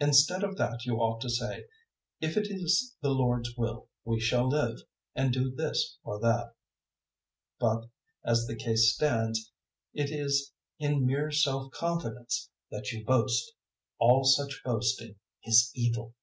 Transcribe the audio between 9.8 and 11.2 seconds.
it is in